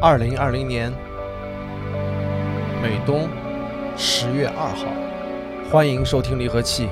[0.00, 0.92] 二零二零年
[2.82, 3.28] 美东
[3.96, 6.88] 十月二号，欢迎收听离合器，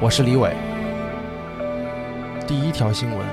[0.00, 0.54] 我是李伟。
[2.46, 3.26] 第一条新闻：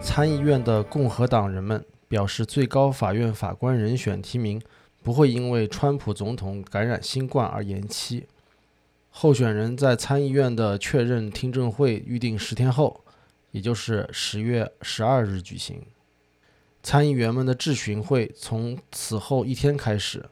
[0.00, 4.60] 参议院的共和党人们表示，最高法院法官人选提名
[5.02, 8.26] 不会因为川普总统感染新冠而延期。
[9.10, 13.02] 候选人在参议院的确认听证会预定十天后，
[13.50, 15.82] 也就是十月十二日举行。
[16.82, 20.24] 参议员们的质询会从此后一天开始。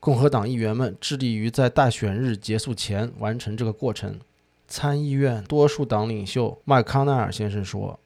[0.00, 4.18] 共和党议员们致力于在大选日结束前完成这个过程。
[4.66, 7.98] 参议院多数党领袖麦康奈尔先生说：“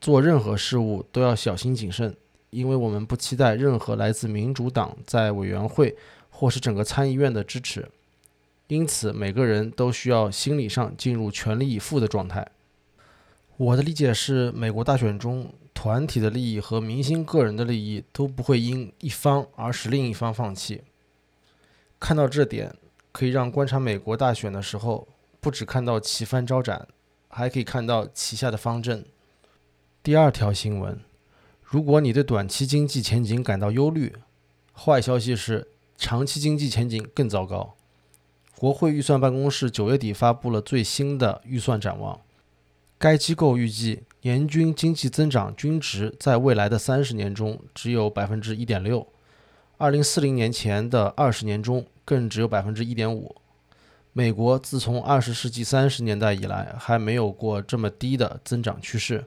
[0.00, 2.14] 做任何事务都要小心谨慎，
[2.50, 5.96] 因为我们不期待任何来自民主党在委员会
[6.30, 7.88] 或是整个参议院的支持。
[8.68, 12.46] 因此，每个人都需要心理上进入全力以赴的状态。”
[13.58, 15.52] 我的理解是，美国大选中。
[15.74, 20.82] 团体的利益和明星个人的利益都不会因一方而使另一方放弃。
[21.98, 22.74] 看到这点，
[23.10, 25.08] 可以让观察美国大选的时候，
[25.40, 26.86] 不只看到旗帆招展，
[27.28, 29.04] 还可以看到旗下的方阵。
[30.02, 31.00] 第二条新闻：
[31.62, 34.14] 如果你对短期经济前景感到忧虑，
[34.74, 37.74] 坏消息是长期经济前景更糟糕。
[38.56, 42.20] 国会预算办公室九月底发布了最新的预算展望。
[42.98, 49.04] 该机构预计，年均经济增长均值在未来的三十年中只有百分之一点六，
[49.78, 53.34] 二零四零年前的二十年中更只有百分之一点五。
[54.12, 59.24] 美国自从二十世纪三十年代以来，还没有过这么低的增长趋势。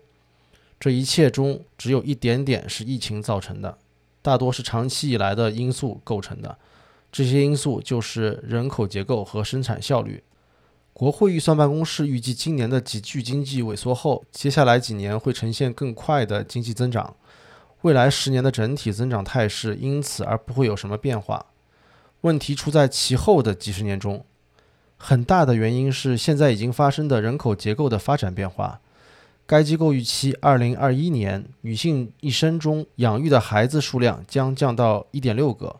[0.79, 3.77] 这一切中只有一点点是疫情造成的，
[4.21, 6.57] 大多是长期以来的因素构成的。
[7.11, 10.23] 这些因素就是人口结构和生产效率。
[10.95, 17.13] 国会预算办公室预计，今年的急剧经济萎缩后，接下来几年会呈现更快的经济增长。
[17.81, 21.47] 未来十年的整体增长态势因此而不会有什么变化。
[22.21, 24.23] 问题出在其后的几十年中，
[24.95, 28.79] 很大的原因是现在已经发生的人口结构的发展变化。
[29.45, 35.75] 该机构预期，2021年女性一生中养育的孩子数量将降到1.6个，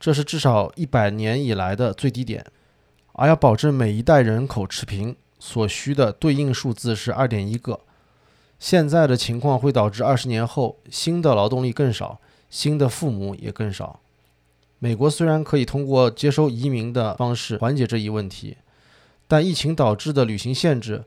[0.00, 2.44] 这是至少100年以来的最低点。
[3.20, 7.80] 而要保证每一代人口持平，所需的对应数字是二点一个。
[8.58, 14.00] 现在的情况会导致二十年后新的劳动力更少，新的父母也更少。
[14.78, 18.56] 美国虽然可以通过接收移民的方式缓解这一问题，
[19.28, 21.04] 但疫情导致的旅行限制、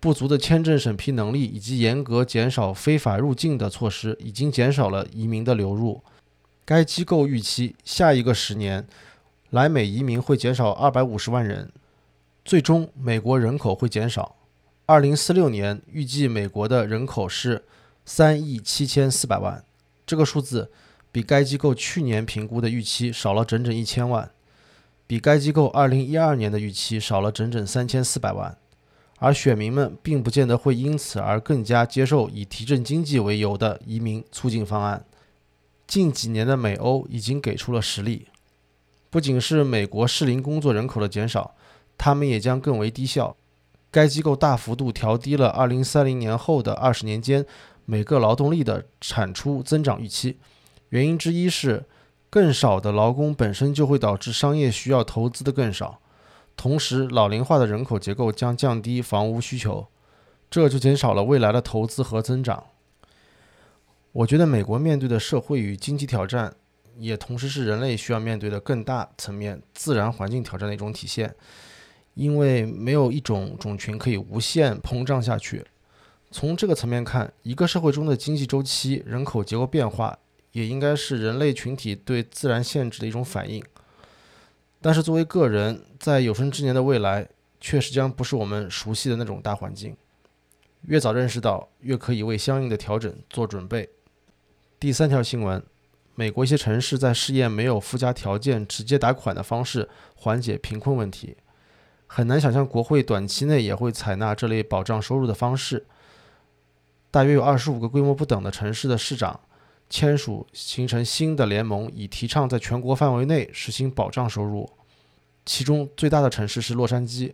[0.00, 6.00] 不足的签证审批能力以及严格减少非法入境的措施，已经减少了移民的流入。
[6.64, 8.86] 该机构预期下一个十年。
[9.50, 11.72] 来美移民会减少二百五十万人，
[12.44, 14.36] 最终美国人口会减少。
[14.86, 17.64] 二零四六年预计美国的人口是
[18.04, 19.64] 三亿七千四百万，
[20.06, 20.70] 这个数字
[21.10, 24.30] 比该机构去年评估的预期少了整整一千万，
[25.08, 28.56] 比该机构二零一二年的预期少了整整三千四百万。
[29.18, 35.04] 而选民们并不见得会因此而更加接受以提振经济为由的移民促进方案。
[35.86, 38.28] 近几年的美欧已经给出了实例。
[39.10, 41.54] 不仅是美国适龄工作人口的减少，
[41.98, 43.36] 他们也将更为低效。
[43.90, 47.44] 该机构大幅度调低了2030年后的二十年间
[47.84, 50.38] 每个劳动力的产出增长预期。
[50.90, 51.84] 原因之一是，
[52.30, 55.98] 更少的劳工本身就会导致商业需要投资的更少，
[56.56, 59.88] 同时老龄化的人口结构将降低房屋需求，
[60.48, 62.62] 这就减少了未来的投资和增长。
[64.12, 66.54] 我觉得美国面对的社会与经济挑战。
[67.00, 71.34] 也同时是人类需要面对的更大层面自然环境挑战的一种体现，
[72.14, 75.64] 因为没有一种种群可以无限膨胀下去。
[76.30, 80.18] 从这个层面看，一个社会中的经济周期、人口结构变化，
[80.52, 83.64] 也应该是人类群体对自然限制的一种反应。
[84.80, 87.26] 但是作为个人，在有生之年的未来，
[87.60, 89.96] 确实将不是我们熟悉的那种大环境。
[90.82, 93.88] 越早认识到，越可以为相应的调整做准备。
[94.78, 95.62] 第三条新闻。
[96.14, 101.36] 美国一些城市在试验没有附加条件、直接打款的方式缓解贫困问题。
[102.06, 105.86] 很难想象国会短期内也会采纳这类保障收入的方式。
[107.10, 109.40] 大约有二十五个规模不等的城市的市长
[109.88, 114.68] 签署形成新的联盟，以提倡在全国范围内实行保障收入。
[115.46, 117.32] 其中最大的城市是洛杉矶。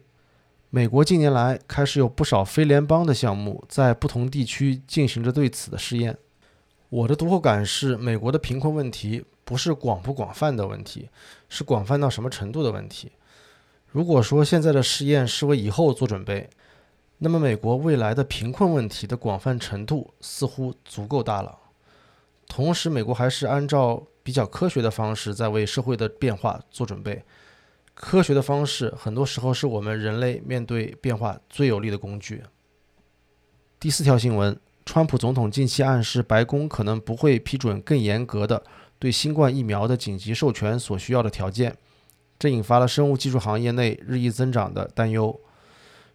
[0.71, 6.17] 美国近年来开始有不少非联邦的项目在不同地区进行着对此的试验。
[6.89, 11.09] 我的读后感是，美国的贫困问题不是广不广泛的问题，
[11.49, 13.13] 是广泛到什么程度的问题。
[13.89, 16.49] 如果说现在的试验是为以后做准备，
[17.19, 21.59] 那么美国未来的贫困问题的广泛程度似乎足够大了。
[22.47, 27.25] 同时，美国还是按照比较科学的方式在为社会的变化做准备。
[27.95, 32.43] 科学的方式很多时候是我们人类面对变化最有力的工具。
[33.81, 38.63] 第四条新闻：川普总统近期暗示白宫可能不会批准更严格的
[39.01, 41.77] 对新冠疫苗的紧急授权所需要的条件，
[42.39, 45.39] 这引发了生物技术行业内日益增长的担忧。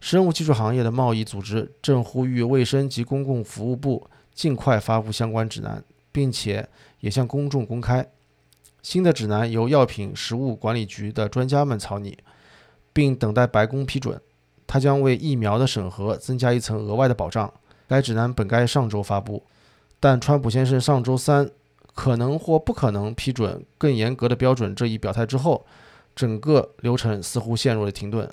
[0.00, 6.66] 生物技术行业的贸易组织正呼吁卫生及公共服务部尽快发布相关指南，并且
[7.00, 8.04] 也向公众公开。
[8.82, 12.18] 新的指南由药品食物管理局的专家们草拟，
[12.92, 14.20] 并等待白宫批准。
[14.66, 17.52] 它将为疫苗的审核增加一层额外的保障。
[17.92, 19.42] 该指南本该上周发布，
[20.00, 21.50] 但川普先生上周三
[21.94, 25.66] 可能或不可能批准更严格的标准这一表态之后，
[26.16, 28.26] 整个流程似乎陷入了停顿。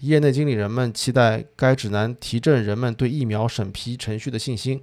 [0.00, 4.82] 业内经理人们期待该指南提振人们对疫苗审批程序的信心。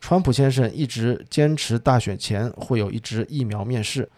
[0.00, 4.08] 川普先生一直坚持大选前会有一支疫苗面试。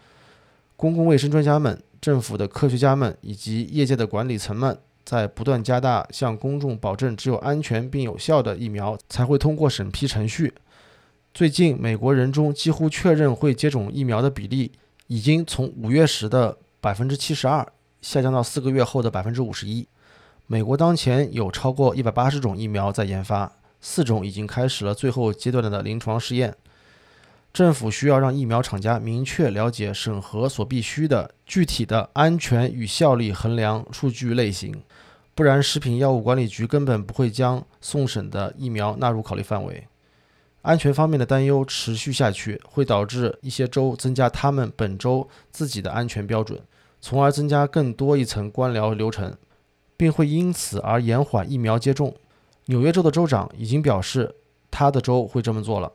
[0.75, 10.53] 公共卫生专家们、政府的科学家们以及业界的管理层们在不断加大向公众保证只有安全并有效的疫苗才会通过审批程序。
[11.33, 14.71] 最近，美国人中几乎确认会接种疫苗的比例
[15.07, 17.67] 已经从五月时的百分之七十二
[18.01, 19.87] 下降到四个月后的百分之五十一。
[20.47, 26.55] 美国当前有超过一百八十种疫苗在研发，四种已经开始了最后阶段的临床试验。
[27.51, 34.83] 政府需要让疫苗厂家明确了解审核所必须的具体的安全与效力衡量数据类型，
[35.35, 39.87] 不然食品药物管理局根本不会将送审的疫苗纳入考虑范围。
[40.61, 46.61] 安全方面的担忧持续下去，会导致一些州增加他们本州自己的安全标准，
[47.01, 49.35] 从而增加更多一层官僚流程。
[49.97, 52.15] 并会因此而延缓疫苗接种。
[52.67, 54.33] 纽约州的州长已经表示，
[54.71, 55.91] 他的州会这么做了。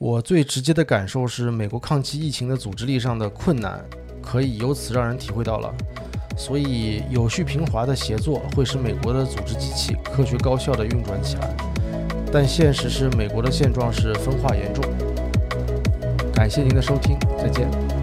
[0.00, 3.84] 我最直接的感受是，美国抗击疫情的组织力上的困难，
[4.22, 5.70] 可以由此让人体会到了。
[6.38, 11.54] 所以，有序平滑的协作会使美国的组织机器科学高效地运转起来。
[12.32, 14.82] 但现实是，美国的现状是分化严重。
[16.32, 17.99] 感谢您的收听，再见。